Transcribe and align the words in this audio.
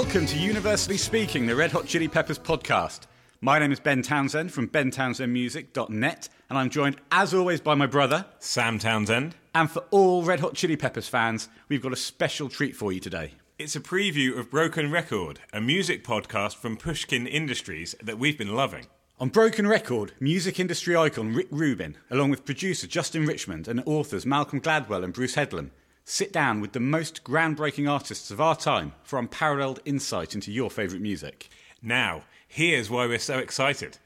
Welcome 0.00 0.26
to 0.26 0.38
Universally 0.38 0.96
Speaking, 0.96 1.48
the 1.48 1.56
Red 1.56 1.72
Hot 1.72 1.84
Chili 1.84 2.06
Peppers 2.06 2.38
podcast. 2.38 3.00
My 3.40 3.58
name 3.58 3.72
is 3.72 3.80
Ben 3.80 4.00
Townsend 4.00 4.52
from 4.52 4.68
bentownsendmusic.net, 4.68 6.28
and 6.48 6.56
I'm 6.56 6.70
joined, 6.70 6.98
as 7.10 7.34
always, 7.34 7.60
by 7.60 7.74
my 7.74 7.86
brother. 7.86 8.24
Sam 8.38 8.78
Townsend. 8.78 9.34
And 9.56 9.68
for 9.68 9.80
all 9.90 10.22
Red 10.22 10.38
Hot 10.38 10.54
Chili 10.54 10.76
Peppers 10.76 11.08
fans, 11.08 11.48
we've 11.68 11.82
got 11.82 11.92
a 11.92 11.96
special 11.96 12.48
treat 12.48 12.76
for 12.76 12.92
you 12.92 13.00
today. 13.00 13.32
It's 13.58 13.74
a 13.74 13.80
preview 13.80 14.38
of 14.38 14.52
Broken 14.52 14.92
Record, 14.92 15.40
a 15.52 15.60
music 15.60 16.04
podcast 16.04 16.54
from 16.54 16.76
Pushkin 16.76 17.26
Industries 17.26 17.96
that 18.00 18.20
we've 18.20 18.38
been 18.38 18.54
loving. 18.54 18.86
On 19.18 19.30
Broken 19.30 19.66
Record, 19.66 20.12
music 20.20 20.60
industry 20.60 20.94
icon 20.94 21.34
Rick 21.34 21.48
Rubin, 21.50 21.96
along 22.08 22.30
with 22.30 22.44
producer 22.44 22.86
Justin 22.86 23.26
Richmond 23.26 23.66
and 23.66 23.82
authors 23.84 24.24
Malcolm 24.24 24.60
Gladwell 24.60 25.02
and 25.02 25.12
Bruce 25.12 25.34
Headlam, 25.34 25.70
sit 26.08 26.32
down 26.32 26.60
with 26.60 26.72
the 26.72 26.80
most 26.80 27.22
groundbreaking 27.22 27.90
artists 27.90 28.30
of 28.30 28.40
our 28.40 28.56
time 28.56 28.92
for 29.02 29.18
unparalleled 29.18 29.78
insight 29.84 30.34
into 30.34 30.50
your 30.50 30.70
favourite 30.70 31.02
music. 31.02 31.50
Now, 31.82 32.22
here's 32.48 32.88
why 32.88 33.06
we're 33.06 33.18
so 33.18 33.38
excited. 33.38 33.98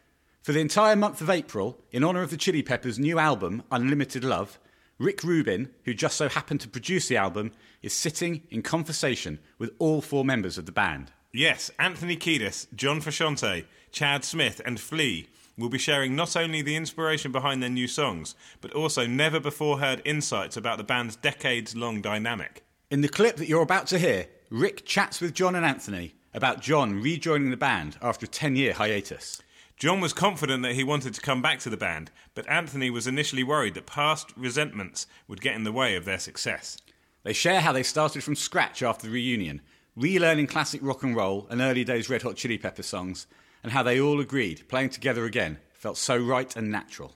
For 0.43 0.51
the 0.51 0.60
entire 0.60 0.96
month 0.96 1.20
of 1.20 1.30
April, 1.30 1.79
in 1.93 2.02
honour 2.02 2.23
of 2.23 2.30
the 2.30 2.37
Chili 2.37 2.62
Peppers' 2.62 2.98
new 2.98 3.20
album, 3.20 3.62
Unlimited 3.70 4.24
Love, 4.24 4.59
Rick 4.98 5.23
Rubin, 5.23 5.70
who 5.84 5.95
just 5.95 6.16
so 6.16 6.29
happened 6.29 6.60
to 6.62 6.69
produce 6.69 7.07
the 7.07 7.16
album, 7.16 7.52
is 7.83 7.93
sitting 7.93 8.43
in 8.51 8.62
conversation 8.62 9.38
with 9.59 9.71
all 9.79 10.02
four 10.02 10.24
members 10.24 10.59
of 10.59 10.66
the 10.66 10.73
band. 10.73 11.13
Yes, 11.32 11.71
Anthony 11.79 12.16
Kiedis, 12.16 12.66
John 12.74 13.01
Frusciante, 13.01 13.65
Chad 13.93 14.24
Smith, 14.24 14.60
and 14.66 14.80
Flea 14.80 15.29
will 15.63 15.68
be 15.68 15.79
sharing 15.79 16.16
not 16.16 16.37
only 16.37 16.60
the 16.60 16.77
inspiration 16.77 17.30
behind 17.30 17.63
their 17.63 17.71
new 17.71 17.87
songs, 17.87 18.35
but 18.60 18.73
also 18.73 19.07
never 19.07 19.38
before 19.38 19.79
heard 19.79 20.02
insights 20.04 20.57
about 20.57 20.77
the 20.77 20.85
band's 20.85 21.16
decades 21.16 21.77
long 21.77 22.02
dynamic. 22.02 22.65
In 22.91 23.01
the 23.01 23.09
clip 23.09 23.37
that 23.37 23.49
you're 23.49 23.63
about 23.63 23.87
to 23.87 23.99
hear, 23.99 24.27
Rick 24.51 24.85
chats 24.85 25.21
with 25.21 25.32
John 25.32 25.54
and 25.54 25.65
Anthony 25.65 26.16
about 26.35 26.60
John 26.60 27.01
rejoining 27.01 27.51
the 27.51 27.57
band 27.57 27.96
after 28.02 28.27
a 28.27 28.29
10 28.29 28.57
year 28.57 28.73
hiatus. 28.73 29.41
John 29.77 30.01
was 30.01 30.13
confident 30.13 30.63
that 30.65 30.74
he 30.74 30.85
wanted 30.85 31.15
to 31.15 31.21
come 31.21 31.41
back 31.41 31.60
to 31.60 31.71
the 31.71 31.76
band, 31.76 32.10
but 32.35 32.49
Anthony 32.49 32.91
was 32.91 33.07
initially 33.07 33.45
worried 33.45 33.74
that 33.74 33.87
past 33.87 34.32
resentments 34.37 35.07
would 35.29 35.41
get 35.41 35.54
in 35.54 35.65
the 35.65 35.73
way 35.73 35.95
of 35.95 36.04
their 36.04 36.19
success. 36.19 36.76
They 37.23 37.32
share 37.32 37.60
how 37.60 37.73
they 37.73 37.85
started 37.85 38.24
from 38.24 38.35
scratch 38.35 38.82
after 38.82 39.07
the 39.07 39.13
reunion 39.13 39.63
relearning 39.97 40.49
classic 40.49 40.80
rock 40.82 41.02
and 41.02 41.15
roll 41.15 41.47
and 41.51 41.60
early 41.60 41.85
days 41.85 42.09
Red 42.09 42.23
Hot 42.23 42.37
Chili 42.37 42.59
Pepper 42.59 42.82
songs, 42.82 43.26
and 43.63 43.73
how 43.73 43.82
they 43.82 44.01
all 44.01 44.21
agreed 44.21 44.68
playing 44.68 44.91
together 44.91 45.24
again 45.24 45.59
felt 45.73 45.96
so 45.96 46.16
right 46.16 46.55
and 46.57 46.71
natural. 46.71 47.15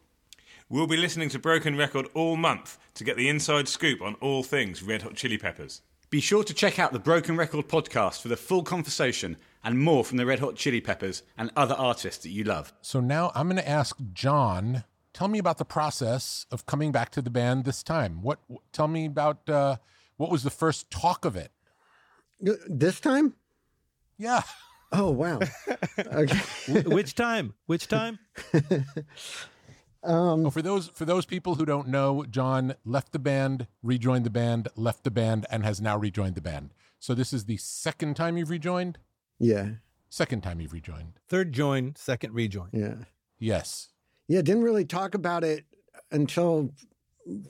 We'll 0.68 0.88
be 0.88 0.96
listening 0.96 1.28
to 1.28 1.38
Broken 1.38 1.76
Record 1.76 2.08
all 2.14 2.36
month 2.36 2.78
to 2.94 3.04
get 3.04 3.16
the 3.16 3.28
inside 3.28 3.68
scoop 3.68 4.02
on 4.02 4.14
all 4.16 4.42
things 4.42 4.82
Red 4.82 5.02
Hot 5.02 5.14
Chili 5.14 5.38
Peppers. 5.38 5.82
Be 6.10 6.20
sure 6.20 6.42
to 6.42 6.54
check 6.54 6.78
out 6.78 6.92
the 6.92 6.98
Broken 6.98 7.36
Record 7.36 7.68
podcast 7.68 8.22
for 8.22 8.28
the 8.28 8.36
full 8.36 8.62
conversation 8.64 9.36
and 9.62 9.78
more 9.78 10.04
from 10.04 10.16
the 10.16 10.26
Red 10.26 10.40
Hot 10.40 10.56
Chili 10.56 10.80
Peppers 10.80 11.22
and 11.36 11.50
other 11.56 11.74
artists 11.74 12.22
that 12.24 12.30
you 12.30 12.42
love. 12.42 12.72
So 12.80 13.00
now 13.00 13.32
I'm 13.34 13.48
going 13.48 13.62
to 13.62 13.68
ask 13.68 13.96
John. 14.12 14.84
Tell 15.12 15.28
me 15.28 15.38
about 15.38 15.58
the 15.58 15.64
process 15.64 16.46
of 16.50 16.66
coming 16.66 16.92
back 16.92 17.10
to 17.10 17.22
the 17.22 17.30
band 17.30 17.64
this 17.64 17.82
time. 17.82 18.22
What? 18.22 18.38
Tell 18.72 18.88
me 18.88 19.06
about 19.06 19.48
uh, 19.48 19.76
what 20.16 20.30
was 20.30 20.42
the 20.42 20.50
first 20.50 20.90
talk 20.90 21.24
of 21.24 21.36
it? 21.36 21.52
This 22.40 22.98
time? 23.00 23.34
Yeah. 24.18 24.42
Oh 24.92 25.10
wow. 25.10 25.40
Okay. 25.98 26.38
Which 26.82 27.14
time? 27.14 27.54
Which 27.66 27.88
time? 27.88 28.18
um, 30.02 30.46
oh, 30.46 30.50
for 30.50 30.62
those 30.62 30.88
for 30.88 31.04
those 31.04 31.26
people 31.26 31.56
who 31.56 31.64
don't 31.64 31.88
know, 31.88 32.24
John 32.28 32.74
left 32.84 33.12
the 33.12 33.18
band, 33.18 33.66
rejoined 33.82 34.24
the 34.24 34.30
band, 34.30 34.68
left 34.76 35.04
the 35.04 35.10
band, 35.10 35.46
and 35.50 35.64
has 35.64 35.80
now 35.80 35.96
rejoined 35.96 36.34
the 36.34 36.40
band. 36.40 36.72
So 36.98 37.14
this 37.14 37.32
is 37.32 37.44
the 37.44 37.56
second 37.56 38.14
time 38.16 38.36
you've 38.36 38.50
rejoined. 38.50 38.98
Yeah. 39.38 39.70
Second 40.08 40.42
time 40.42 40.60
you've 40.60 40.72
rejoined. 40.72 41.14
Third 41.28 41.52
join, 41.52 41.94
second 41.96 42.32
rejoin. 42.34 42.68
Yeah. 42.72 42.94
Yes. 43.38 43.88
Yeah. 44.28 44.42
Didn't 44.42 44.62
really 44.62 44.84
talk 44.84 45.14
about 45.14 45.44
it 45.44 45.64
until 46.10 46.70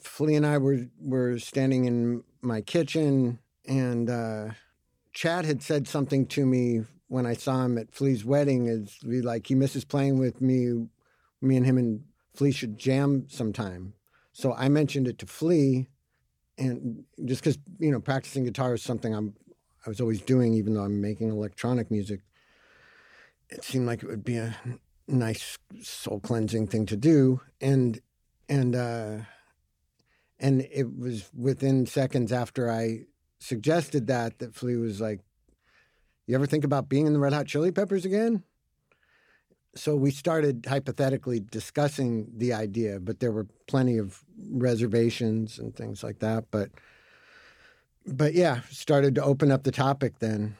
Flea 0.01 0.37
and 0.37 0.47
I 0.47 0.59
were 0.59 0.87
were 1.01 1.39
standing 1.39 1.85
in 1.85 2.25
my 2.41 2.61
kitchen 2.61 3.39
and. 3.67 4.09
uh 4.11 4.49
Chad 5.13 5.47
had 5.47 5.63
said 5.63 5.89
something 5.89 6.27
to 6.27 6.45
me 6.45 6.83
when 7.09 7.27
I 7.27 7.35
saw 7.35 7.65
him 7.65 7.79
at 7.79 7.95
Flea's 7.95 8.25
wedding. 8.25 8.67
Is 8.67 8.99
like 9.05 9.47
he 9.47 9.55
misses 9.55 9.85
playing 9.85 10.19
with 10.19 10.41
me. 10.41 10.89
Me 11.43 11.57
and 11.57 11.67
him 11.67 11.79
and 11.79 12.05
Flea 12.35 12.53
should 12.53 12.79
jam 12.79 13.27
sometime. 13.29 13.95
So 14.33 14.53
I 14.55 14.69
mentioned 14.69 15.09
it 15.09 15.19
to 15.19 15.27
Flea, 15.27 15.89
and 16.59 17.05
just 17.25 17.43
because 17.43 17.59
you 17.79 17.91
know 17.91 18.01
practicing 18.01 18.45
guitar 18.45 18.75
is 18.75 18.83
something 18.83 19.15
I'm 19.15 19.35
I 19.87 19.89
was 19.89 20.01
always 20.01 20.21
doing, 20.21 20.55
even 20.55 20.75
though 20.75 20.83
I'm 20.83 21.01
making 21.01 21.31
electronic 21.31 21.91
music. 21.91 22.21
It 23.49 23.63
seemed 23.63 23.87
like 23.87 24.03
it 24.03 24.09
would 24.09 24.25
be 24.25 24.37
a 24.37 24.57
nice 25.07 25.57
soul 25.81 26.19
cleansing 26.21 26.67
thing 26.67 26.87
to 26.87 26.97
do, 26.97 27.41
and 27.61 28.01
and 28.49 28.75
uh, 28.75 29.19
and 30.39 30.67
it 30.73 30.99
was 30.99 31.31
within 31.35 31.87
seconds 31.87 32.33
after 32.33 32.71
I 32.71 33.05
suggested 33.39 34.09
that 34.09 34.39
that 34.41 34.55
Flea 34.55 34.77
was 34.77 35.01
like, 35.01 35.21
"You 36.27 36.35
ever 36.35 36.47
think 36.47 36.65
about 36.65 36.89
being 36.89 37.07
in 37.07 37.13
the 37.13 37.19
Red 37.19 37.33
Hot 37.33 37.47
Chili 37.47 37.73
Peppers 37.73 38.05
again?" 38.05 38.43
So 39.75 39.95
we 39.95 40.11
started 40.11 40.67
hypothetically 40.67 41.41
discussing 41.41 42.33
the 42.35 42.53
idea, 42.55 42.99
but 42.99 43.21
there 43.21 43.31
were 43.33 43.47
plenty 43.67 43.99
of 43.99 44.25
reservations 44.51 45.59
and 45.59 45.77
things 45.77 46.03
like 46.03 46.21
that. 46.21 46.47
But 46.51 46.71
but 48.07 48.35
yeah, 48.35 48.61
started 48.71 49.15
to 49.17 49.25
open 49.25 49.51
up 49.51 49.65
the 49.65 49.73
topic 49.73 50.21
then, 50.21 50.57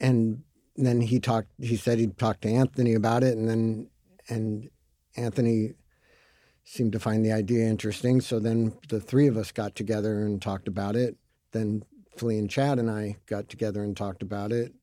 and 0.00 0.42
then 0.76 1.00
he 1.00 1.20
talked. 1.20 1.50
He 1.60 1.76
said 1.76 1.98
he'd 1.98 2.18
talk 2.18 2.40
to 2.40 2.48
Anthony 2.48 2.94
about 2.94 3.22
it, 3.22 3.36
and 3.36 3.48
then 3.48 3.90
and 4.28 4.70
Anthony 5.16 5.74
seemed 6.64 6.92
to 6.92 7.00
find 7.00 7.24
the 7.24 7.32
idea 7.32 7.66
interesting. 7.66 8.20
So 8.20 8.38
then 8.38 8.76
the 8.88 9.00
three 9.00 9.26
of 9.26 9.36
us 9.36 9.52
got 9.52 9.74
together 9.74 10.22
and 10.22 10.40
talked 10.40 10.68
about 10.68 10.96
it. 10.96 11.16
Then 11.52 11.82
Flea 12.16 12.38
and 12.38 12.50
Chad 12.50 12.78
and 12.78 12.90
I 12.90 13.16
got 13.26 13.48
together 13.48 13.82
and 13.82 13.96
talked 13.96 14.22
about 14.22 14.52
it. 14.52 14.74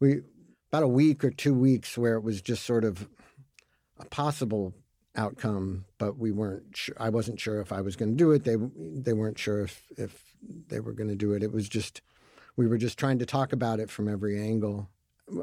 We 0.00 0.22
about 0.70 0.82
a 0.82 0.88
week 0.88 1.24
or 1.24 1.30
two 1.30 1.54
weeks 1.54 1.96
where 1.96 2.16
it 2.16 2.22
was 2.22 2.42
just 2.42 2.64
sort 2.64 2.84
of 2.84 3.08
a 3.98 4.04
possible 4.06 4.74
outcome, 5.16 5.84
but 5.98 6.18
we 6.18 6.32
weren't. 6.32 6.76
Sure, 6.76 6.96
I 6.98 7.10
wasn't 7.10 7.40
sure 7.40 7.60
if 7.60 7.72
I 7.72 7.80
was 7.80 7.96
going 7.96 8.10
to 8.10 8.16
do 8.16 8.32
it. 8.32 8.44
They 8.44 8.56
they 8.76 9.12
weren't 9.12 9.38
sure 9.38 9.62
if 9.62 9.86
if 9.96 10.34
they 10.68 10.80
were 10.80 10.92
going 10.92 11.10
to 11.10 11.16
do 11.16 11.32
it. 11.32 11.42
It 11.42 11.52
was 11.52 11.68
just 11.68 12.02
we 12.56 12.66
were 12.66 12.78
just 12.78 12.98
trying 12.98 13.18
to 13.20 13.26
talk 13.26 13.52
about 13.52 13.80
it 13.80 13.90
from 13.90 14.08
every 14.08 14.40
angle. 14.40 14.88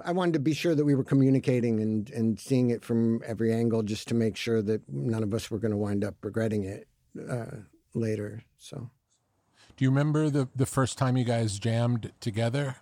I 0.06 0.12
wanted 0.12 0.34
to 0.34 0.40
be 0.40 0.54
sure 0.54 0.76
that 0.76 0.86
we 0.86 0.96
were 0.96 1.04
communicating 1.04 1.80
and 1.80 2.10
and 2.12 2.40
seeing 2.40 2.70
it 2.70 2.84
from 2.84 3.22
every 3.26 3.54
angle, 3.54 3.84
just 3.84 4.08
to 4.10 4.16
make 4.16 4.36
sure 4.36 4.62
that 4.62 4.82
none 4.90 5.24
of 5.24 5.34
us 5.34 5.50
were 5.50 5.60
going 5.60 5.72
to 5.72 5.78
wind 5.78 6.04
up 6.04 6.16
regretting 6.22 6.66
it 6.66 6.88
uh, 7.30 7.58
later. 7.94 8.44
So. 8.58 8.90
Do 9.78 9.86
you 9.86 9.90
remember 9.90 10.30
the 10.30 10.50
the 10.56 10.66
first 10.66 10.98
time 10.98 11.18
you 11.18 11.24
guys 11.24 11.58
jammed 11.58 12.12
together? 12.20 12.76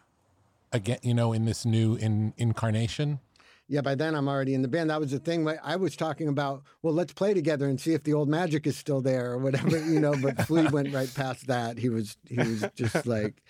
Again, 0.72 1.00
you 1.02 1.13
know, 1.13 1.34
in 1.34 1.46
this 1.46 1.66
new 1.66 1.96
in, 1.96 2.34
incarnation. 2.38 3.19
Yeah, 3.68 3.81
by 3.81 3.94
then 3.94 4.16
I'm 4.16 4.28
already 4.28 4.56
in 4.56 4.63
the 4.63 4.68
band. 4.68 4.90
That 4.90 5.00
was 5.00 5.12
the 5.12 5.19
thing. 5.19 5.47
I 5.63 5.75
was 5.75 5.96
talking 5.96 6.28
about, 6.28 6.63
well, 6.81 6.94
let's 6.94 7.13
play 7.13 7.35
together 7.35 7.68
and 7.68 7.80
see 7.80 7.94
if 7.94 8.03
the 8.03 8.13
old 8.13 8.28
magic 8.28 8.66
is 8.66 8.75
still 8.75 9.00
there 9.00 9.31
or 9.31 9.38
whatever, 9.38 9.78
you 9.78 10.00
know. 10.00 10.16
But 10.19 10.41
Flea 10.47 10.68
went 10.69 10.91
right 10.91 11.12
past 11.13 11.46
that. 11.47 11.78
He 11.78 11.88
was 11.88 12.18
he 12.28 12.38
was 12.38 12.66
just 12.75 13.05
like 13.05 13.43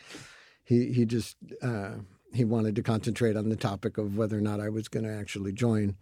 he 0.66 0.92
he 0.92 1.06
just 1.06 1.38
uh, 1.62 1.92
he 2.34 2.44
wanted 2.44 2.76
to 2.76 2.84
concentrate 2.84 3.38
on 3.38 3.48
the 3.48 3.56
topic 3.56 3.98
of 3.98 4.18
whether 4.18 4.38
or 4.38 4.42
not 4.42 4.60
I 4.60 4.68
was 4.68 4.90
going 4.90 5.06
to 5.06 5.14
actually 5.14 5.54
join. 5.54 5.96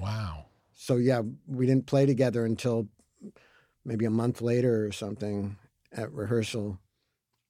Wow. 0.00 0.46
So 0.74 0.96
yeah, 0.96 1.22
we 1.48 1.66
didn't 1.66 1.86
play 1.86 2.06
together 2.06 2.44
until 2.44 2.88
maybe 3.84 4.04
a 4.04 4.10
month 4.10 4.40
later 4.40 4.86
or 4.86 4.92
something 4.92 5.56
at 5.92 6.12
rehearsal. 6.12 6.78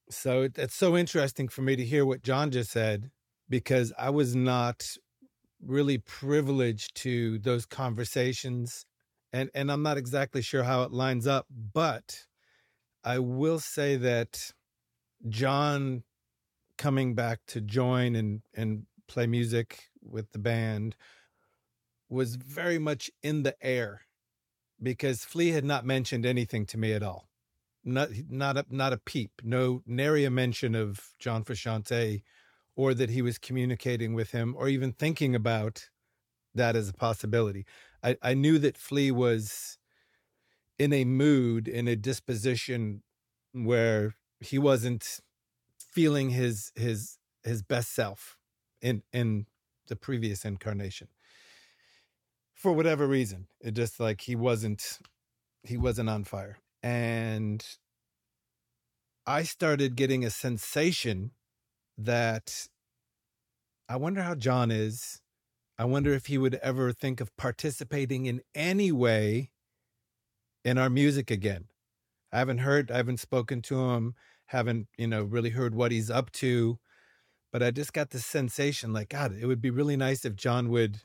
So 0.09 0.49
it's 0.55 0.75
so 0.75 0.97
interesting 0.97 1.49
for 1.49 1.61
me 1.61 1.75
to 1.75 1.85
hear 1.85 2.03
what 2.03 2.23
John 2.23 2.49
just 2.49 2.71
said 2.71 3.11
because 3.49 3.93
I 3.97 4.09
was 4.09 4.35
not 4.35 4.87
really 5.61 5.97
privileged 5.97 6.95
to 6.95 7.39
those 7.39 7.65
conversations 7.65 8.85
and 9.33 9.49
and 9.53 9.71
I'm 9.71 9.83
not 9.83 9.97
exactly 9.97 10.41
sure 10.41 10.63
how 10.63 10.83
it 10.83 10.91
lines 10.91 11.25
up 11.25 11.47
but 11.73 12.25
I 13.03 13.19
will 13.19 13.59
say 13.59 13.95
that 13.97 14.51
John 15.27 16.03
coming 16.77 17.15
back 17.15 17.39
to 17.47 17.61
join 17.61 18.15
and 18.15 18.41
and 18.53 18.85
play 19.07 19.27
music 19.27 19.89
with 20.01 20.31
the 20.31 20.39
band 20.39 20.95
was 22.09 22.35
very 22.35 22.79
much 22.79 23.09
in 23.23 23.43
the 23.43 23.55
air 23.61 24.01
because 24.81 25.23
Flea 25.23 25.49
had 25.49 25.65
not 25.65 25.85
mentioned 25.85 26.25
anything 26.25 26.65
to 26.67 26.77
me 26.77 26.93
at 26.93 27.03
all. 27.03 27.29
Not 27.83 28.09
not 28.29 28.57
a 28.57 28.65
not 28.69 28.93
a 28.93 28.97
peep, 28.97 29.31
no 29.43 29.81
nary 29.85 30.25
a 30.25 30.31
mention 30.31 30.73
of 30.75 31.13
John 31.19 31.43
Frusciante, 31.43 32.23
or 32.75 32.93
that 32.93 33.09
he 33.09 33.21
was 33.21 33.37
communicating 33.37 34.13
with 34.13 34.31
him, 34.31 34.55
or 34.57 34.67
even 34.67 34.91
thinking 34.91 35.33
about 35.35 35.89
that 36.53 36.75
as 36.75 36.89
a 36.89 36.93
possibility. 36.93 37.65
I, 38.03 38.17
I 38.21 38.33
knew 38.33 38.59
that 38.59 38.77
Flea 38.77 39.11
was 39.11 39.77
in 40.77 40.93
a 40.93 41.05
mood, 41.05 41.67
in 41.67 41.87
a 41.87 41.95
disposition 41.95 43.03
where 43.53 44.15
he 44.39 44.59
wasn't 44.59 45.19
feeling 45.77 46.31
his 46.31 46.71
his 46.75 47.17
his 47.43 47.63
best 47.63 47.93
self 47.93 48.37
in 48.81 49.01
in 49.13 49.45
the 49.87 49.95
previous 49.95 50.43
incarnation 50.43 51.07
for 52.53 52.73
whatever 52.73 53.07
reason 53.07 53.47
it 53.61 53.73
just 53.73 53.99
like 53.99 54.21
he 54.21 54.35
wasn't 54.35 54.99
he 55.63 55.77
wasn't 55.77 56.09
on 56.09 56.23
fire 56.23 56.57
and 56.83 57.77
i 59.25 59.43
started 59.43 59.95
getting 59.95 60.25
a 60.25 60.29
sensation 60.29 61.31
that 61.97 62.67
i 63.89 63.95
wonder 63.95 64.21
how 64.21 64.35
john 64.35 64.71
is. 64.71 65.21
I 65.77 65.83
wonder 65.83 66.13
if 66.13 66.27
he 66.27 66.37
would 66.37 66.55
ever 66.55 66.93
think 66.93 67.19
of 67.19 67.35
participating 67.35 68.27
in 68.27 68.39
any 68.53 68.93
way 68.93 69.51
in 70.63 70.77
our 70.77 70.89
music 70.89 71.29
again. 71.29 71.65
I 72.31 72.39
haven't 72.39 72.59
heard 72.59 72.91
i 72.91 72.97
haven't 72.97 73.19
spoken 73.19 73.61
to 73.63 73.91
him 73.91 74.15
haven't 74.47 74.87
you 74.97 75.07
know 75.07 75.23
really 75.23 75.51
heard 75.51 75.73
what 75.75 75.91
he's 75.91 76.09
up 76.09 76.31
to 76.31 76.79
but 77.51 77.63
i 77.63 77.71
just 77.71 77.93
got 77.93 78.09
the 78.09 78.19
sensation 78.19 78.93
like 78.93 79.09
god 79.09 79.35
it 79.39 79.45
would 79.45 79.61
be 79.61 79.69
really 79.69 79.95
nice 79.97 80.25
if 80.25 80.35
john 80.35 80.69
would 80.69 81.01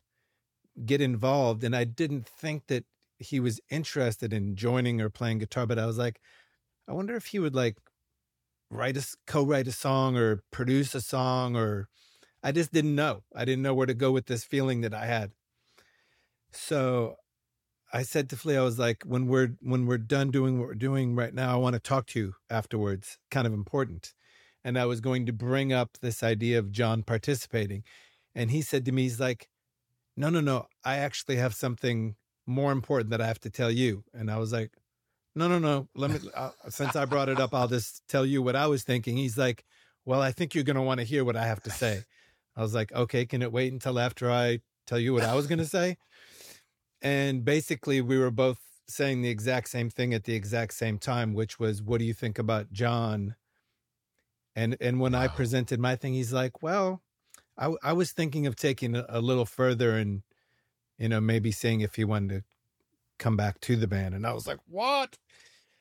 get 0.85 1.01
involved 1.01 1.65
and 1.65 1.75
i 1.75 1.85
didn't 1.85 2.27
think 2.27 2.67
that 2.67 2.85
he 3.19 3.41
was 3.41 3.61
interested 3.71 4.33
in 4.33 4.57
joining 4.57 5.01
or 5.01 5.09
playing 5.11 5.39
guitar 5.39 5.67
but 5.67 5.79
i 5.79 5.87
was 5.87 5.99
like 5.99 6.21
i 6.89 6.93
wonder 6.93 7.15
if 7.17 7.27
he 7.27 7.39
would 7.39 7.55
like 7.55 7.77
write 8.71 8.97
a 8.97 9.05
co-write 9.27 9.69
a 9.69 9.73
song 9.73 10.17
or 10.17 10.43
produce 10.51 10.95
a 10.95 11.01
song 11.01 11.57
or 11.57 11.89
i 12.43 12.53
just 12.53 12.73
didn't 12.73 12.95
know. 12.95 13.23
I 13.35 13.45
didn't 13.45 13.63
know 13.63 13.75
where 13.75 13.87
to 13.87 13.95
go 13.95 14.13
with 14.13 14.27
this 14.27 14.45
feeling 14.45 14.81
that 14.83 14.95
i 14.95 15.07
had. 15.07 15.33
So 16.53 17.17
i 17.93 18.03
said 18.03 18.31
to 18.31 18.37
flea 18.37 18.57
i 18.57 18.63
was 18.63 18.79
like 18.79 19.03
when 19.05 19.27
we're 19.27 19.57
when 19.61 19.87
we're 19.87 19.99
done 19.99 20.31
doing 20.31 20.59
what 20.59 20.69
we're 20.69 20.75
doing 20.75 21.17
right 21.17 21.35
now 21.35 21.53
i 21.53 21.57
want 21.57 21.75
to 21.75 21.81
talk 21.81 22.07
to 22.09 22.19
you 22.21 22.35
afterwards. 22.49 23.19
Kind 23.31 23.47
of 23.47 23.53
important. 23.53 24.15
And 24.65 24.79
i 24.79 24.87
was 24.87 25.01
going 25.01 25.27
to 25.27 25.33
bring 25.33 25.73
up 25.73 25.99
this 26.01 26.23
idea 26.23 26.59
of 26.59 26.73
john 26.73 27.03
participating. 27.03 27.83
And 28.35 28.51
he 28.51 28.63
said 28.63 28.85
to 28.85 28.93
me 28.93 29.03
he's 29.03 29.21
like 29.21 29.49
no, 30.17 30.29
no, 30.29 30.41
no, 30.41 30.67
I 30.85 30.97
actually 30.97 31.37
have 31.37 31.55
something 31.55 32.17
more 32.47 32.73
important 32.73 33.11
that 33.11 33.23
I 33.23 33.27
have 33.27 33.41
to 33.41 33.51
tell 33.51 33.71
you. 33.71 34.05
And 34.13 34.31
I 34.31 34.37
was 34.39 34.53
like, 34.53 34.73
no, 35.35 35.49
no, 35.49 35.59
no. 35.59 35.89
Let 35.95 36.11
me, 36.11 36.19
uh, 36.35 36.51
since 36.69 36.97
I 36.97 37.05
brought 37.05 37.29
it 37.29 37.41
up, 37.41 37.55
I'll 37.55 37.69
just 37.69 38.03
tell 38.09 38.27
you 38.27 38.43
what 38.43 38.57
I 38.57 38.67
was 38.67 38.83
thinking. 38.83 39.17
He's 39.17 39.39
like, 39.39 39.65
well, 40.05 40.21
I 40.21 40.33
think 40.33 40.55
you're 40.55 40.65
going 40.65 40.77
to 40.77 40.83
want 40.83 40.99
to 40.99 41.05
hear 41.05 41.25
what 41.25 41.37
I 41.37 41.47
have 41.47 41.63
to 41.63 41.71
say. 41.71 42.03
I 42.57 42.63
was 42.63 42.75
like, 42.75 42.93
okay, 42.93 43.27
can 43.27 43.43
it 43.43 43.53
wait 43.53 43.73
until 43.73 43.99
after 43.99 44.31
I 44.31 44.61
tell 44.87 44.99
you 44.99 45.13
what 45.15 45.23
I 45.23 45.35
was 45.35 45.47
going 45.47 45.59
to 45.59 45.67
say? 45.67 45.97
And 47.01 47.45
basically, 47.45 48.01
we 48.01 48.19
were 48.19 48.31
both 48.31 48.59
saying 48.89 49.23
the 49.23 49.29
exact 49.29 49.69
same 49.69 49.89
thing 49.89 50.13
at 50.15 50.25
the 50.25 50.35
exact 50.35 50.75
same 50.75 50.99
time, 50.99 51.33
which 51.33 51.59
was, 51.59 51.81
what 51.81 51.99
do 51.99 52.05
you 52.05 52.13
think 52.13 52.39
about 52.39 52.73
John? 52.73 53.37
And, 54.57 54.77
and 54.81 54.99
when 54.99 55.13
wow. 55.13 55.21
I 55.21 55.29
presented 55.29 55.79
my 55.79 55.95
thing, 55.97 56.13
he's 56.13 56.33
like, 56.33 56.61
well, 56.63 57.03
I, 57.57 57.73
I 57.83 57.93
was 57.93 58.11
thinking 58.11 58.47
of 58.47 58.57
taking 58.57 58.97
a, 58.97 59.07
a 59.09 59.21
little 59.21 59.47
further 59.47 59.97
and, 59.97 60.23
you 60.99 61.09
know, 61.09 61.21
maybe 61.21 61.53
seeing 61.53 61.83
if 61.83 61.95
he 61.95 62.05
wanted 62.05 62.41
to 62.41 62.45
come 63.21 63.37
back 63.37 63.61
to 63.61 63.77
the 63.77 63.87
band. 63.87 64.15
And 64.17 64.27
I 64.27 64.33
was 64.33 64.49
like, 64.49 64.59
what? 64.67 65.17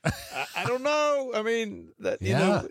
I, 0.04 0.46
I, 0.58 0.66
don't 0.66 0.84
know. 0.84 1.32
I 1.34 1.42
mean, 1.42 1.94
that, 2.00 2.22
you 2.22 2.34
know, 2.34 2.68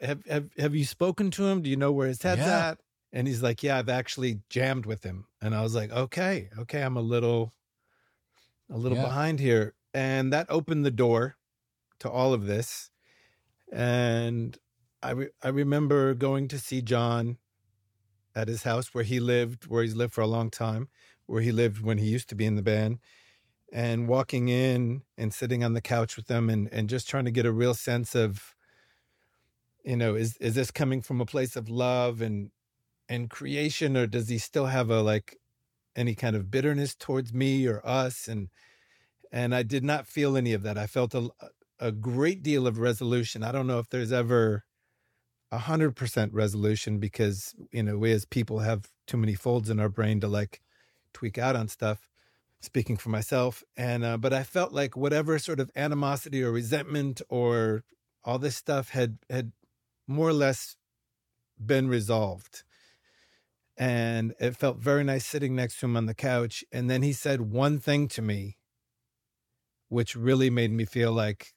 have, 0.00 0.24
have, 0.26 0.48
have 0.56 0.74
you 0.74 0.86
spoken 0.86 1.30
to 1.32 1.46
him? 1.46 1.60
Do 1.60 1.68
you 1.68 1.76
know 1.76 1.92
where 1.92 2.08
his 2.08 2.22
head's 2.22 2.40
yeah. 2.40 2.70
at? 2.70 2.78
And 3.12 3.28
he's 3.28 3.42
like, 3.42 3.62
yeah, 3.62 3.78
I've 3.78 3.90
actually 3.90 4.40
jammed 4.48 4.86
with 4.86 5.04
him. 5.04 5.26
And 5.42 5.54
I 5.54 5.62
was 5.62 5.74
like, 5.74 5.92
okay, 5.92 6.48
okay. 6.58 6.80
I'm 6.80 6.96
a 6.96 7.02
little, 7.02 7.52
a 8.72 8.78
little 8.78 8.98
yeah. 8.98 9.04
behind 9.04 9.40
here. 9.40 9.74
And 9.92 10.32
that 10.32 10.46
opened 10.48 10.84
the 10.84 10.90
door 10.90 11.36
to 12.00 12.10
all 12.10 12.32
of 12.32 12.46
this. 12.46 12.90
And 13.70 14.56
I, 15.02 15.10
re- 15.10 15.28
I 15.42 15.48
remember 15.48 16.14
going 16.14 16.48
to 16.48 16.58
see 16.58 16.82
John 16.82 17.38
at 18.34 18.48
his 18.48 18.64
house 18.64 18.92
where 18.92 19.04
he 19.04 19.20
lived, 19.20 19.66
where 19.68 19.82
he's 19.84 19.94
lived 19.94 20.12
for 20.12 20.22
a 20.22 20.26
long 20.26 20.50
time, 20.50 20.88
where 21.26 21.42
he 21.42 21.52
lived 21.52 21.82
when 21.82 21.98
he 21.98 22.06
used 22.06 22.28
to 22.30 22.34
be 22.34 22.46
in 22.46 22.56
the 22.56 22.62
band, 22.62 22.98
and 23.72 24.08
walking 24.08 24.48
in 24.48 25.02
and 25.18 25.32
sitting 25.34 25.64
on 25.64 25.74
the 25.74 25.80
couch 25.80 26.16
with 26.16 26.26
them 26.26 26.48
and, 26.50 26.68
and 26.72 26.88
just 26.88 27.08
trying 27.08 27.24
to 27.24 27.30
get 27.30 27.46
a 27.46 27.52
real 27.52 27.74
sense 27.74 28.14
of, 28.14 28.54
you 29.84 29.96
know, 29.96 30.14
is 30.14 30.36
is 30.38 30.54
this 30.54 30.70
coming 30.70 31.02
from 31.02 31.20
a 31.20 31.26
place 31.26 31.56
of 31.56 31.68
love 31.68 32.20
and 32.20 32.50
and 33.08 33.30
creation, 33.30 33.96
or 33.96 34.06
does 34.06 34.28
he 34.28 34.38
still 34.38 34.66
have 34.66 34.90
a 34.90 35.02
like 35.02 35.38
any 35.96 36.14
kind 36.14 36.36
of 36.36 36.50
bitterness 36.50 36.94
towards 36.94 37.34
me 37.34 37.66
or 37.66 37.86
us? 37.86 38.28
And 38.28 38.48
and 39.32 39.54
I 39.54 39.62
did 39.62 39.84
not 39.84 40.06
feel 40.06 40.36
any 40.36 40.52
of 40.54 40.62
that. 40.62 40.78
I 40.78 40.86
felt 40.86 41.14
a 41.14 41.30
a 41.80 41.92
great 41.92 42.42
deal 42.42 42.66
of 42.66 42.78
resolution. 42.78 43.42
I 43.42 43.52
don't 43.52 43.66
know 43.66 43.80
if 43.80 43.90
there's 43.90 44.12
ever 44.12 44.64
a 45.52 45.58
100% 45.58 46.30
resolution 46.32 46.98
because 46.98 47.54
you 47.72 47.82
know 47.82 47.98
we 47.98 48.12
as 48.12 48.24
people 48.24 48.60
have 48.60 48.90
too 49.06 49.16
many 49.16 49.34
folds 49.34 49.70
in 49.70 49.80
our 49.80 49.88
brain 49.88 50.20
to 50.20 50.28
like 50.28 50.60
tweak 51.14 51.38
out 51.38 51.56
on 51.56 51.68
stuff 51.68 52.08
speaking 52.64 52.96
for 52.96 53.10
myself 53.10 53.62
and 53.76 54.04
uh, 54.04 54.16
but 54.16 54.32
i 54.32 54.42
felt 54.42 54.72
like 54.72 54.96
whatever 54.96 55.38
sort 55.38 55.60
of 55.60 55.70
animosity 55.76 56.42
or 56.42 56.50
resentment 56.50 57.20
or 57.28 57.84
all 58.24 58.38
this 58.38 58.56
stuff 58.56 58.90
had 58.90 59.18
had 59.30 59.52
more 60.06 60.28
or 60.28 60.32
less 60.32 60.76
been 61.64 61.88
resolved 61.88 62.62
and 63.76 64.34
it 64.38 64.56
felt 64.56 64.78
very 64.78 65.04
nice 65.04 65.26
sitting 65.26 65.54
next 65.54 65.80
to 65.80 65.86
him 65.86 65.96
on 65.96 66.06
the 66.06 66.14
couch 66.14 66.64
and 66.72 66.90
then 66.90 67.02
he 67.02 67.12
said 67.12 67.40
one 67.40 67.78
thing 67.78 68.08
to 68.08 68.22
me 68.22 68.56
which 69.88 70.16
really 70.16 70.50
made 70.50 70.72
me 70.72 70.84
feel 70.84 71.12
like 71.12 71.54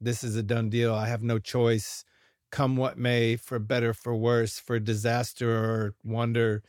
this 0.00 0.22
is 0.22 0.36
a 0.36 0.42
done 0.42 0.68
deal 0.68 0.94
i 0.94 1.06
have 1.06 1.22
no 1.22 1.38
choice 1.38 2.04
come 2.50 2.76
what 2.76 2.98
may, 2.98 3.36
for 3.36 3.58
better, 3.58 3.94
for 3.94 4.14
worse, 4.14 4.58
for 4.58 4.78
disaster 4.78 5.50
or 5.50 5.94
wonder. 6.04 6.62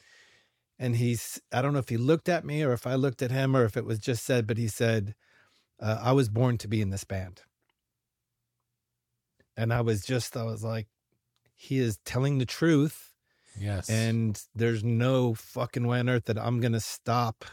And 0.82 0.96
he's, 0.96 1.40
I 1.54 1.62
don't 1.62 1.74
know 1.74 1.80
if 1.80 1.90
he 1.90 1.98
looked 1.98 2.28
at 2.28 2.44
me 2.44 2.64
or 2.64 2.74
if 2.74 2.88
I 2.88 2.96
looked 2.96 3.22
at 3.22 3.30
him 3.30 3.56
or 3.56 3.66
if 3.66 3.78
it 3.78 3.86
was 3.86 4.00
just 4.00 4.26
said, 4.26 4.48
but 4.48 4.58
he 4.58 4.68
said, 4.68 5.14
uh, 5.80 6.00
I 6.02 6.12
was 6.12 6.28
born 6.28 6.58
to 6.58 6.68
be 6.68 6.82
in 6.82 6.90
this 6.90 7.04
band. 7.04 7.44
And 9.56 9.72
I 9.72 9.82
was 9.82 10.04
just, 10.04 10.36
I 10.36 10.44
was 10.44 10.64
like, 10.64 10.88
he 11.54 11.78
is 11.78 12.00
telling 12.04 12.40
the 12.40 12.48
truth. 12.48 13.14
Yes. 13.60 13.92
And 13.92 14.42
there's 14.56 14.84
no 14.84 15.36
fucking 15.36 15.86
way 15.86 16.00
on 16.00 16.10
earth 16.10 16.26
that 16.26 16.40
I'm 16.40 16.60
going 16.60 16.74
to 16.74 16.80
stop 16.80 17.46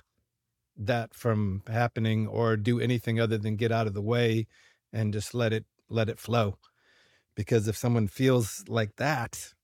that 0.78 1.12
from 1.12 1.62
happening 1.68 2.26
or 2.26 2.56
do 2.56 2.80
anything 2.80 3.20
other 3.20 3.36
than 3.36 3.56
get 3.56 3.72
out 3.72 3.86
of 3.86 3.92
the 3.92 4.00
way 4.00 4.46
and 4.90 5.12
just 5.12 5.34
let 5.34 5.52
it 5.52 5.66
let 5.90 6.08
it 6.08 6.18
flow 6.18 6.56
because 7.34 7.68
if 7.68 7.76
someone 7.76 8.08
feels 8.08 8.64
like 8.68 8.96
that, 8.96 9.54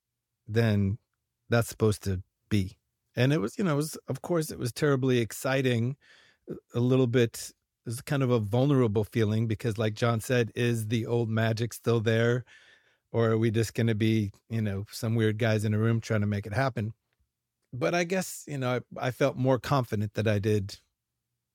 then 0.46 0.98
that's 1.48 1.68
supposed 1.68 2.02
to 2.04 2.22
be. 2.48 2.76
And 3.16 3.32
it 3.32 3.40
was, 3.40 3.58
you 3.58 3.64
know, 3.64 3.76
was, 3.76 3.96
of 4.08 4.22
course, 4.22 4.50
it 4.50 4.58
was 4.58 4.72
terribly 4.72 5.18
exciting, 5.18 5.96
a 6.74 6.80
little 6.80 7.06
bit, 7.06 7.52
it 7.86 7.88
was 7.88 8.00
kind 8.00 8.22
of 8.22 8.30
a 8.30 8.38
vulnerable 8.38 9.04
feeling 9.04 9.46
because, 9.46 9.78
like 9.78 9.94
John 9.94 10.20
said, 10.20 10.50
is 10.54 10.88
the 10.88 11.06
old 11.06 11.28
magic 11.28 11.72
still 11.72 12.00
there? 12.00 12.44
Or 13.12 13.30
are 13.30 13.38
we 13.38 13.52
just 13.52 13.74
going 13.74 13.86
to 13.86 13.94
be, 13.94 14.32
you 14.50 14.60
know, 14.60 14.86
some 14.90 15.14
weird 15.14 15.38
guys 15.38 15.64
in 15.64 15.72
a 15.72 15.78
room 15.78 16.00
trying 16.00 16.22
to 16.22 16.26
make 16.26 16.46
it 16.46 16.52
happen? 16.52 16.92
But 17.72 17.94
I 17.94 18.04
guess, 18.04 18.44
you 18.48 18.58
know, 18.58 18.80
I, 18.98 19.06
I 19.08 19.10
felt 19.12 19.36
more 19.36 19.58
confident 19.58 20.14
that 20.14 20.26
I 20.26 20.40
did 20.40 20.80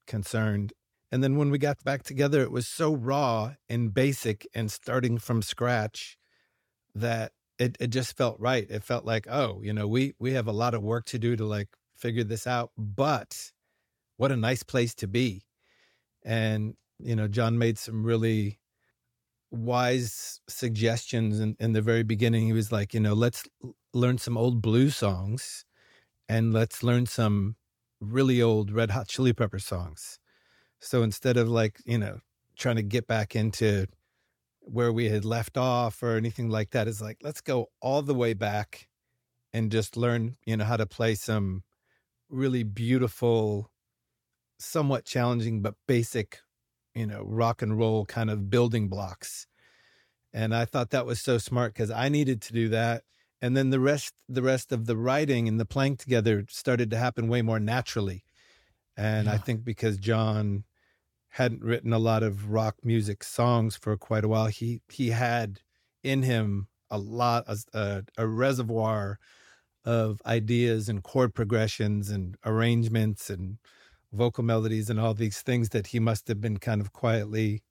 concerned. 0.08 0.72
And 1.12 1.24
then 1.24 1.38
when 1.38 1.50
we 1.50 1.58
got 1.58 1.84
back 1.84 2.04
together, 2.04 2.42
it 2.42 2.52
was 2.52 2.68
so 2.68 2.94
raw 2.94 3.56
and 3.68 3.94
basic 3.94 4.48
and 4.54 4.72
starting 4.72 5.18
from 5.18 5.42
scratch 5.42 6.18
that 6.94 7.32
it, 7.60 7.78
it 7.80 7.88
just 7.88 8.18
felt 8.18 8.40
right. 8.40 8.66
It 8.70 8.84
felt 8.84 9.06
like, 9.06 9.28
oh, 9.30 9.62
you 9.62 9.74
know, 9.74 9.88
we 9.88 10.14
we 10.18 10.34
have 10.34 10.48
a 10.48 10.54
lot 10.54 10.74
of 10.74 10.82
work 10.82 11.06
to 11.08 11.20
do 11.20 11.36
to 11.36 11.46
like 11.46 11.68
figure 11.98 12.24
this 12.24 12.48
out, 12.48 12.72
but 12.78 13.52
what 14.18 14.32
a 14.32 14.38
nice 14.38 14.64
place 14.64 14.96
to 14.96 15.08
be. 15.08 15.44
And, 16.24 16.76
you 17.00 17.16
know, 17.16 17.28
John 17.28 17.58
made 17.58 17.78
some 17.78 18.04
really 18.06 18.60
wise 19.52 20.40
suggestions 20.48 21.40
in, 21.40 21.56
in 21.60 21.74
the 21.74 21.82
very 21.82 22.04
beginning. 22.04 22.46
He 22.46 22.54
was 22.54 22.72
like, 22.72 22.94
you 22.94 23.00
know, 23.00 23.14
let's 23.14 23.44
learn 23.94 24.18
some 24.18 24.38
old 24.38 24.62
blues 24.62 24.96
songs 24.96 25.66
and 26.30 26.54
let's 26.54 26.84
learn 26.84 27.06
some 27.08 27.56
really 28.00 28.42
old 28.42 28.72
Red 28.72 28.92
Hot 28.92 29.08
Chili 29.08 29.34
Pepper 29.34 29.60
songs. 29.60 30.20
So 30.80 31.04
instead 31.04 31.36
of 31.36 31.50
like, 31.50 31.80
you 31.86 31.98
know, 31.98 32.20
trying 32.58 32.78
to 32.78 32.84
get 32.84 33.08
back 33.08 33.36
into 33.36 33.88
where 34.72 34.92
we 34.94 35.10
had 35.10 35.26
left 35.26 35.58
off 35.58 36.04
or 36.04 36.16
anything 36.16 36.50
like 36.50 36.72
that, 36.72 36.88
it's 36.88 37.02
like, 37.02 37.18
let's 37.24 37.42
go 37.42 37.68
all 37.82 38.02
the 38.02 38.14
way 38.14 38.34
back 38.34 38.88
and 39.54 39.72
just 39.72 39.98
learn, 39.98 40.38
you 40.46 40.56
know, 40.58 40.66
how 40.66 40.78
to 40.78 40.86
play 40.86 41.16
some 41.16 41.64
really 42.30 42.64
beautiful, 42.64 43.72
somewhat 44.60 45.06
challenging, 45.06 45.62
but 45.62 45.76
basic, 45.88 46.40
you 46.94 47.08
know, 47.08 47.24
rock 47.26 47.62
and 47.62 47.78
roll 47.78 48.06
kind 48.06 48.30
of 48.30 48.50
building 48.50 48.88
blocks. 48.88 49.48
And 50.34 50.56
I 50.56 50.66
thought 50.66 50.92
that 50.92 51.08
was 51.08 51.20
so 51.20 51.40
smart 51.40 51.74
because 51.74 51.90
I 51.90 52.10
needed 52.10 52.42
to 52.44 52.54
do 52.54 52.70
that. 52.70 53.04
And 53.42 53.58
then 53.58 53.72
the 53.72 53.80
rest, 53.80 54.14
the 54.28 54.44
rest 54.44 54.72
of 54.72 54.86
the 54.86 54.98
writing 54.98 55.48
and 55.48 55.60
the 55.60 55.66
playing 55.66 55.98
together 55.98 56.46
started 56.50 56.92
to 56.92 56.98
happen 56.98 57.28
way 57.28 57.42
more 57.42 57.60
naturally. 57.60 58.24
And 58.96 59.28
yeah. 59.28 59.34
I 59.34 59.38
think 59.38 59.64
because 59.64 59.98
John 59.98 60.66
hadn't 61.30 61.64
written 61.64 61.94
a 61.94 62.00
lot 62.00 62.24
of 62.24 62.50
rock 62.50 62.78
music 62.84 63.24
songs 63.24 63.76
for 63.76 63.96
quite 63.98 64.24
a 64.24 64.28
while. 64.28 64.48
He 64.48 64.82
he 64.90 65.10
had 65.10 65.62
in 66.04 66.24
him 66.24 66.68
a 66.90 66.98
lot 66.98 67.46
a, 67.74 68.04
a 68.18 68.28
reservoir 68.28 69.20
of 69.86 70.22
ideas 70.26 70.90
and 70.90 71.04
chord 71.04 71.34
progressions 71.34 72.10
and 72.10 72.36
arrangements 72.46 73.30
and 73.30 73.58
vocal 74.12 74.44
melodies 74.44 74.90
and 74.90 75.00
all 75.00 75.14
these 75.14 75.42
things 75.42 75.70
that 75.70 75.88
he 75.88 76.00
must 76.00 76.28
have 76.28 76.42
been 76.42 76.58
kind 76.58 76.82
of 76.82 76.92
quietly 76.92 77.64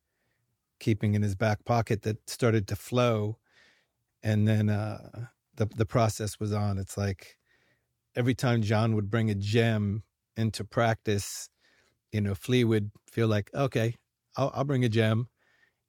keeping 0.80 1.14
in 1.14 1.22
his 1.22 1.34
back 1.34 1.64
pocket 1.64 2.02
that 2.02 2.30
started 2.30 2.68
to 2.68 2.76
flow 2.76 3.38
and 4.22 4.46
then 4.46 4.70
uh, 4.70 5.26
the 5.56 5.66
the 5.76 5.84
process 5.84 6.38
was 6.38 6.52
on 6.52 6.78
it's 6.78 6.96
like 6.96 7.36
every 8.14 8.34
time 8.34 8.62
John 8.62 8.94
would 8.94 9.10
bring 9.10 9.30
a 9.30 9.34
gem 9.34 10.04
into 10.36 10.64
practice 10.64 11.50
you 12.12 12.20
know 12.20 12.34
Flea 12.34 12.64
would 12.64 12.90
feel 13.10 13.28
like 13.28 13.50
okay 13.54 13.94
I'll, 14.36 14.52
I'll 14.54 14.64
bring 14.64 14.84
a 14.84 14.88
gem. 14.88 15.28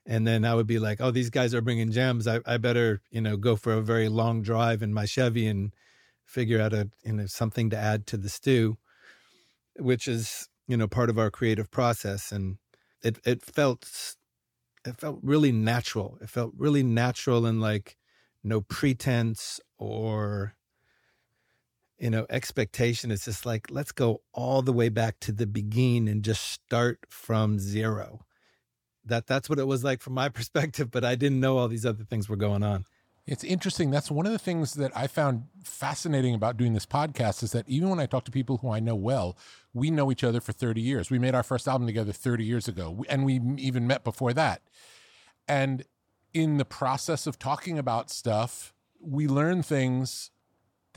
And 0.05 0.25
then 0.25 0.43
I 0.43 0.55
would 0.55 0.65
be 0.65 0.79
like 0.79 0.99
oh 1.01 1.11
these 1.11 1.29
guys 1.29 1.53
are 1.53 1.61
bringing 1.61 1.91
gems. 1.91 2.27
I, 2.27 2.39
I 2.45 2.57
better 2.57 3.01
you 3.11 3.21
know 3.21 3.37
go 3.37 3.55
for 3.55 3.73
a 3.73 3.81
very 3.81 4.09
long 4.09 4.41
drive 4.41 4.81
in 4.81 4.93
my 4.93 5.05
Chevy 5.05 5.47
and 5.47 5.73
figure 6.25 6.61
out 6.61 6.73
a 6.73 6.89
you 7.03 7.13
know 7.13 7.25
something 7.27 7.69
to 7.69 7.77
add 7.77 8.07
to 8.07 8.17
the 8.17 8.29
stew 8.29 8.77
which 9.77 10.07
is 10.07 10.49
you 10.67 10.77
know 10.77 10.87
part 10.87 11.09
of 11.09 11.17
our 11.19 11.31
creative 11.31 11.71
process. 11.71 12.31
And 12.31 12.57
it 13.03 13.19
it 13.25 13.43
felt 13.43 14.15
it 14.85 14.97
felt 14.97 15.19
really 15.21 15.51
natural. 15.51 16.17
It 16.21 16.29
felt 16.29 16.53
really 16.57 16.83
natural 16.83 17.45
and 17.45 17.61
like 17.61 17.97
no 18.43 18.61
pretense 18.61 19.59
or 19.77 20.55
you 21.99 22.09
know 22.09 22.25
expectation 22.29 23.11
it's 23.11 23.25
just 23.25 23.45
like 23.45 23.67
let's 23.69 23.91
go 23.91 24.21
all 24.33 24.61
the 24.61 24.73
way 24.73 24.89
back 24.89 25.19
to 25.19 25.31
the 25.31 25.47
beginning 25.47 26.09
and 26.09 26.23
just 26.23 26.43
start 26.43 26.99
from 27.09 27.59
zero 27.59 28.25
that 29.05 29.27
that's 29.27 29.49
what 29.49 29.59
it 29.59 29.67
was 29.67 29.83
like 29.83 30.01
from 30.01 30.13
my 30.13 30.29
perspective 30.37 30.89
but 30.91 31.03
i 31.03 31.15
didn't 31.15 31.39
know 31.39 31.57
all 31.57 31.67
these 31.67 31.85
other 31.85 32.03
things 32.03 32.29
were 32.29 32.35
going 32.35 32.63
on 32.63 32.85
It's 33.29 33.43
interesting. 33.43 33.91
That's 33.91 34.09
one 34.09 34.25
of 34.25 34.31
the 34.31 34.39
things 34.39 34.73
that 34.73 34.91
I 34.97 35.05
found 35.05 35.43
fascinating 35.63 36.33
about 36.33 36.57
doing 36.57 36.73
this 36.73 36.87
podcast 36.87 37.43
is 37.43 37.51
that 37.51 37.69
even 37.69 37.89
when 37.89 37.99
I 37.99 38.07
talk 38.07 38.25
to 38.25 38.31
people 38.31 38.57
who 38.57 38.71
I 38.71 38.79
know 38.79 38.95
well, 38.95 39.37
we 39.71 39.91
know 39.91 40.11
each 40.11 40.23
other 40.23 40.41
for 40.41 40.51
30 40.51 40.81
years. 40.81 41.11
We 41.11 41.19
made 41.19 41.35
our 41.35 41.43
first 41.43 41.67
album 41.67 41.85
together 41.85 42.11
30 42.11 42.43
years 42.43 42.67
ago, 42.67 43.05
and 43.07 43.23
we 43.25 43.39
even 43.57 43.85
met 43.85 44.03
before 44.03 44.33
that. 44.33 44.63
And 45.47 45.83
in 46.33 46.57
the 46.57 46.65
process 46.65 47.27
of 47.27 47.37
talking 47.37 47.77
about 47.77 48.09
stuff, 48.09 48.73
we 48.99 49.27
learn 49.27 49.61
things 49.61 50.31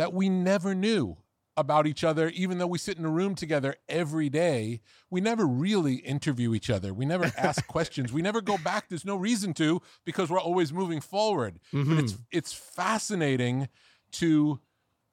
that 0.03 0.13
we 0.13 0.29
never 0.29 0.75
knew 0.75 1.17
about 1.57 1.87
each 1.87 2.03
other, 2.03 2.29
even 2.31 2.59
though 2.59 2.67
we 2.67 2.77
sit 2.77 2.99
in 2.99 3.05
a 3.05 3.09
room 3.09 3.37
together 3.37 3.77
every 3.89 4.29
day. 4.29 4.81
We 5.11 5.21
never 5.21 5.47
really 5.47 5.95
interview 5.95 6.55
each 6.55 6.71
other. 6.71 6.93
We 6.93 7.05
never 7.05 7.31
ask 7.39 7.65
questions. 7.69 8.13
We 8.13 8.21
never 8.21 8.41
go 8.41 8.59
back. 8.59 8.89
There's 8.89 9.05
no 9.05 9.15
reason 9.15 9.55
to 9.55 9.81
because 10.05 10.29
we're 10.29 10.41
always 10.41 10.73
moving 10.73 11.01
forward. 11.01 11.61
But 11.73 11.99
it's 12.01 12.15
mm-hmm. 12.15 12.23
it's 12.33 12.53
fascinating 12.53 13.69
to, 14.13 14.59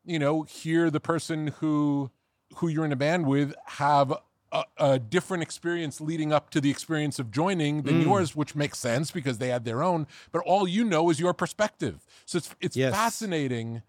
you 0.05 0.17
know, 0.17 0.41
hear 0.41 0.89
the 0.89 0.99
person 0.99 1.53
who 1.59 2.09
who 2.55 2.67
you're 2.67 2.85
in 2.85 2.91
a 2.91 2.95
band 2.95 3.27
with 3.27 3.53
have 3.65 4.11
a, 4.51 4.63
a 4.77 4.97
different 4.97 5.43
experience 5.43 6.01
leading 6.01 6.33
up 6.33 6.49
to 6.49 6.59
the 6.59 6.71
experience 6.71 7.19
of 7.19 7.29
joining 7.29 7.83
than 7.83 8.01
mm. 8.01 8.05
yours, 8.05 8.35
which 8.35 8.55
makes 8.55 8.79
sense 8.79 9.11
because 9.11 9.37
they 9.37 9.49
had 9.49 9.65
their 9.65 9.83
own. 9.83 10.07
But 10.31 10.41
all 10.47 10.67
you 10.67 10.83
know 10.83 11.11
is 11.11 11.19
your 11.19 11.35
perspective. 11.35 12.07
So 12.25 12.39
it's 12.39 12.55
it's 12.59 12.75
Yes. 12.75 12.93
fascinating 12.93 13.83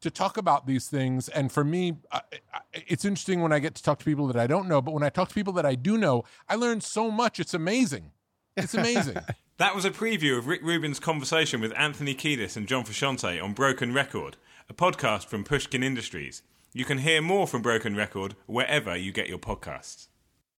to 0.00 0.10
talk 0.10 0.36
about 0.36 0.66
these 0.66 0.88
things. 0.88 1.28
And 1.28 1.52
for 1.52 1.64
me, 1.64 1.94
I, 2.10 2.20
I, 2.54 2.60
it's 2.72 3.04
interesting 3.04 3.40
when 3.40 3.52
I 3.52 3.58
get 3.58 3.74
to 3.76 3.82
talk 3.82 3.98
to 4.00 4.04
people 4.04 4.26
that 4.28 4.36
I 4.36 4.46
don't 4.46 4.68
know. 4.68 4.80
But 4.80 4.92
when 4.92 5.02
I 5.02 5.10
talk 5.10 5.28
to 5.28 5.34
people 5.34 5.52
that 5.54 5.66
I 5.66 5.74
do 5.74 5.98
know, 5.98 6.24
I 6.48 6.54
learn 6.54 6.80
so 6.80 7.10
much. 7.10 7.40
It's 7.40 7.54
amazing. 7.54 8.12
It's 8.56 8.74
amazing. 8.74 9.16
That 9.60 9.74
was 9.74 9.84
a 9.84 9.90
preview 9.90 10.38
of 10.38 10.46
Rick 10.46 10.62
Rubin's 10.62 10.98
conversation 10.98 11.60
with 11.60 11.74
Anthony 11.76 12.14
Kiedis 12.14 12.56
and 12.56 12.66
John 12.66 12.82
Frusciante 12.82 13.44
on 13.44 13.52
Broken 13.52 13.92
Record, 13.92 14.38
a 14.70 14.72
podcast 14.72 15.26
from 15.26 15.44
Pushkin 15.44 15.82
Industries. 15.82 16.40
You 16.72 16.86
can 16.86 16.96
hear 16.96 17.20
more 17.20 17.46
from 17.46 17.60
Broken 17.60 17.94
Record 17.94 18.36
wherever 18.46 18.96
you 18.96 19.12
get 19.12 19.28
your 19.28 19.38
podcasts. 19.38 20.06